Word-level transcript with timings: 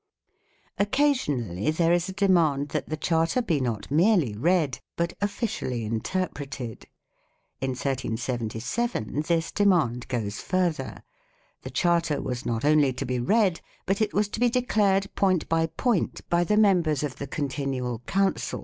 Occasionally 0.79 1.69
there 1.69 1.93
is 1.93 2.09
a 2.09 2.13
demand 2.13 2.69
that 2.69 2.89
the 2.89 2.97
Charter 2.97 3.39
be 3.39 3.61
not 3.61 3.91
merely 3.91 4.35
read, 4.35 4.79
but 4.95 5.13
officially 5.21 5.85
interpreted. 5.85 6.87
7 7.59 7.59
In 7.61 7.69
1377 7.77 9.21
this 9.27 9.51
demand 9.51 10.07
goes 10.07 10.39
further. 10.39 11.03
The 11.61 11.69
Charter 11.69 12.19
was 12.19 12.47
not 12.47 12.65
only 12.65 12.91
to 12.93 13.05
be 13.05 13.19
read, 13.19 13.61
but 13.85 14.01
it 14.01 14.11
was 14.11 14.27
to 14.29 14.39
be 14.39 14.49
declared 14.49 15.13
point 15.13 15.47
by 15.47 15.67
point 15.67 16.27
by 16.31 16.45
the 16.45 16.57
members 16.57 17.03
of 17.03 17.17
the 17.17 17.27
Continual 17.27 17.99
Council 18.07 18.29
with 18.33 18.53
1" 18.53 18.57
Rot. 18.57 18.59